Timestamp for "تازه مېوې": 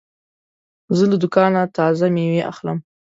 1.77-2.41